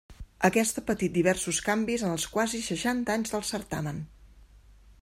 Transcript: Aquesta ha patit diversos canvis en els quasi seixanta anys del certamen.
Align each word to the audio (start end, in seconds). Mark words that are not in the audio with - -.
Aquesta 0.47 0.81
ha 0.83 0.85
patit 0.85 1.13
diversos 1.17 1.59
canvis 1.67 2.05
en 2.07 2.13
els 2.15 2.25
quasi 2.37 2.63
seixanta 2.69 3.17
anys 3.17 3.35
del 3.35 3.45
certamen. 3.51 4.01